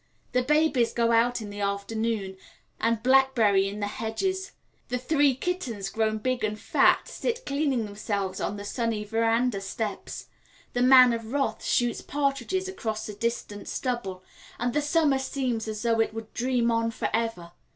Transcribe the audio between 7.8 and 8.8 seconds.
themselves on the